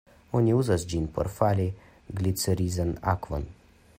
[0.37, 1.67] Oni uzas ĝin por fari
[2.21, 3.49] glicirizan akvon.